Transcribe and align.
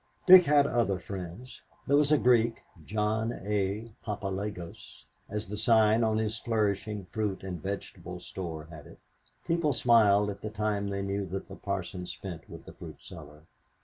Dick 0.25 0.45
had 0.45 0.65
other 0.65 0.97
friends. 0.97 1.61
There 1.85 1.95
was 1.95 2.09
the 2.09 2.17
Greek, 2.17 2.63
John 2.83 3.31
A. 3.45 3.93
Papalagos, 4.03 5.05
as 5.29 5.47
the 5.47 5.57
sign 5.57 6.03
on 6.03 6.17
his 6.17 6.39
flourishing 6.39 7.05
fruit 7.11 7.43
and 7.43 7.61
vegetable 7.61 8.19
store 8.19 8.65
had 8.71 8.87
it. 8.87 8.97
People 9.45 9.73
smiled 9.73 10.31
at 10.31 10.41
the 10.41 10.49
time 10.49 10.87
they 10.87 11.03
knew 11.03 11.27
that 11.27 11.47
the 11.47 11.55
Parson 11.55 12.07
spent 12.07 12.49
with 12.49 12.65
the 12.65 12.73
fruit 12.73 12.97
seller. 13.03 13.43